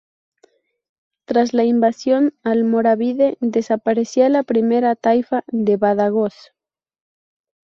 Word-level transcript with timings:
Tras 1.25 1.53
la 1.53 1.63
invasión 1.63 2.33
almorávide, 2.41 3.37
desaparecería 3.39 4.29
la 4.29 4.41
primera 4.41 4.95
taifa 4.95 5.43
de 5.45 5.77
Badajoz. 5.77 6.33